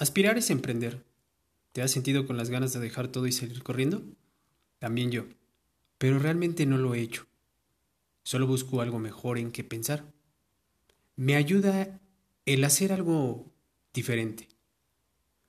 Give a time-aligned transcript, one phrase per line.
[0.00, 1.04] Aspirar es emprender.
[1.72, 4.02] ¿Te has sentido con las ganas de dejar todo y salir corriendo?
[4.78, 5.26] También yo.
[5.98, 7.26] Pero realmente no lo he hecho.
[8.22, 10.10] Solo busco algo mejor en qué pensar.
[11.16, 12.00] Me ayuda
[12.46, 13.52] el hacer algo
[13.92, 14.48] diferente.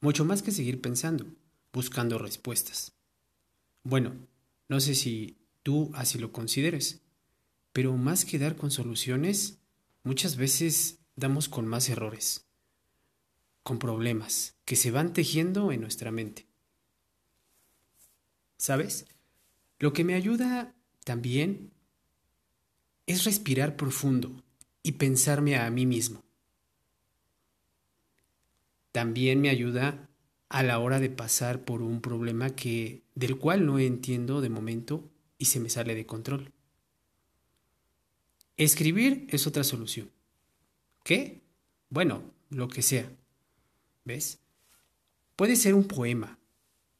[0.00, 1.24] Mucho más que seguir pensando,
[1.72, 2.94] buscando respuestas.
[3.84, 4.26] Bueno,
[4.68, 7.00] no sé si tú así lo consideres,
[7.72, 9.60] pero más que dar con soluciones,
[10.02, 12.44] muchas veces damos con más errores
[13.62, 16.46] con problemas que se van tejiendo en nuestra mente.
[18.56, 19.06] ¿Sabes?
[19.78, 21.72] Lo que me ayuda también
[23.06, 24.42] es respirar profundo
[24.82, 26.22] y pensarme a mí mismo.
[28.92, 30.08] También me ayuda
[30.48, 35.10] a la hora de pasar por un problema que del cual no entiendo de momento
[35.38, 36.52] y se me sale de control.
[38.56, 40.10] Escribir es otra solución.
[41.04, 41.40] ¿Qué?
[41.88, 43.10] Bueno, lo que sea.
[44.04, 44.40] ¿Ves?
[45.36, 46.38] Puede ser un poema,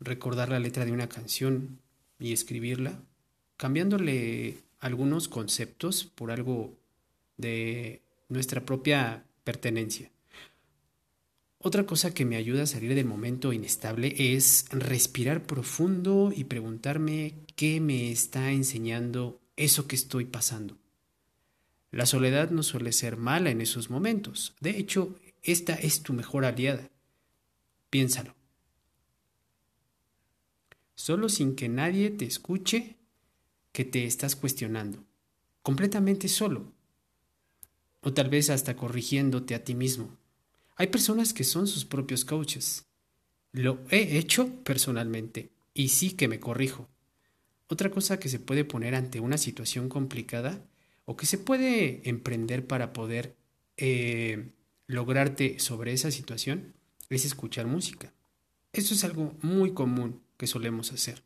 [0.00, 1.80] recordar la letra de una canción
[2.18, 3.02] y escribirla,
[3.56, 6.76] cambiándole algunos conceptos por algo
[7.36, 10.10] de nuestra propia pertenencia.
[11.58, 17.34] Otra cosa que me ayuda a salir del momento inestable es respirar profundo y preguntarme
[17.56, 20.76] qué me está enseñando eso que estoy pasando.
[21.90, 24.54] La soledad no suele ser mala en esos momentos.
[24.60, 26.90] De hecho, esta es tu mejor aliada.
[27.90, 28.34] Piénsalo.
[30.94, 32.96] Solo sin que nadie te escuche
[33.72, 35.04] que te estás cuestionando.
[35.62, 36.72] Completamente solo.
[38.00, 40.16] O tal vez hasta corrigiéndote a ti mismo.
[40.76, 42.86] Hay personas que son sus propios coaches.
[43.52, 46.88] Lo he hecho personalmente y sí que me corrijo.
[47.68, 50.64] Otra cosa que se puede poner ante una situación complicada
[51.04, 53.36] o que se puede emprender para poder
[53.76, 54.52] eh,
[54.86, 56.74] lograrte sobre esa situación
[57.08, 58.12] es escuchar música.
[58.72, 61.22] Eso es algo muy común que solemos hacer.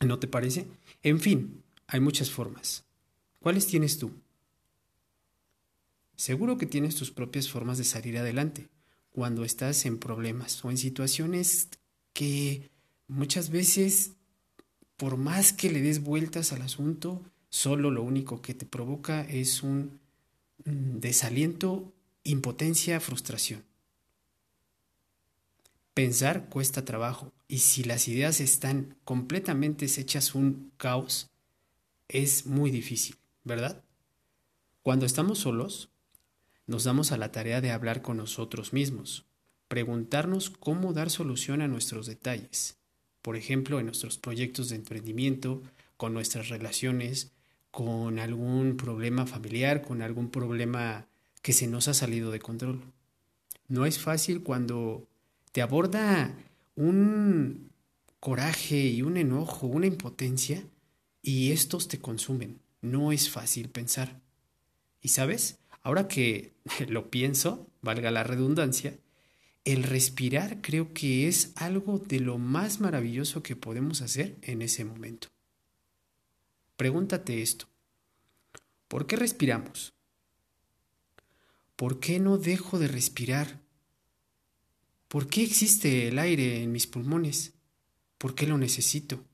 [0.00, 0.66] ¿No te parece?
[1.02, 2.84] En fin, hay muchas formas.
[3.40, 4.12] ¿Cuáles tienes tú?
[6.16, 8.68] Seguro que tienes tus propias formas de salir adelante
[9.10, 11.68] cuando estás en problemas o en situaciones
[12.12, 12.70] que
[13.08, 14.12] muchas veces,
[14.96, 19.62] por más que le des vueltas al asunto, solo lo único que te provoca es
[19.62, 19.98] un
[20.64, 21.92] mm, desaliento
[22.24, 23.64] impotencia, frustración.
[25.94, 31.28] Pensar cuesta trabajo y si las ideas están completamente hechas un caos,
[32.08, 33.82] es muy difícil, ¿verdad?
[34.82, 35.90] Cuando estamos solos,
[36.66, 39.26] nos damos a la tarea de hablar con nosotros mismos,
[39.68, 42.78] preguntarnos cómo dar solución a nuestros detalles,
[43.20, 45.62] por ejemplo, en nuestros proyectos de emprendimiento,
[45.96, 47.32] con nuestras relaciones,
[47.70, 51.06] con algún problema familiar, con algún problema
[51.42, 52.80] que se nos ha salido de control.
[53.68, 55.06] No es fácil cuando
[55.50, 56.34] te aborda
[56.76, 57.70] un
[58.20, 60.64] coraje y un enojo, una impotencia,
[61.20, 62.60] y estos te consumen.
[62.80, 64.20] No es fácil pensar.
[65.00, 66.52] Y sabes, ahora que
[66.88, 68.96] lo pienso, valga la redundancia,
[69.64, 74.84] el respirar creo que es algo de lo más maravilloso que podemos hacer en ese
[74.84, 75.28] momento.
[76.76, 77.66] Pregúntate esto.
[78.88, 79.94] ¿Por qué respiramos?
[81.76, 83.60] ¿Por qué no dejo de respirar?
[85.08, 87.52] ¿Por qué existe el aire en mis pulmones?
[88.18, 89.24] ¿Por qué lo necesito?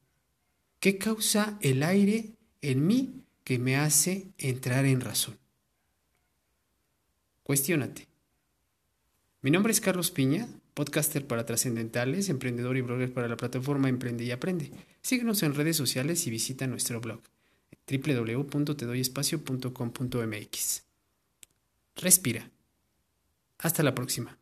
[0.80, 2.32] ¿Qué causa el aire
[2.62, 5.38] en mí que me hace entrar en razón?
[7.42, 8.06] Cuestiónate.
[9.40, 14.24] Mi nombre es Carlos Piña, podcaster para trascendentales, emprendedor y blogger para la plataforma Emprende
[14.24, 14.72] y Aprende.
[15.00, 17.20] Síguenos en redes sociales y visita nuestro blog
[17.88, 20.87] www.tedoyespacio.com.mx.
[22.00, 22.50] Respira.
[23.58, 24.38] Hasta la próxima.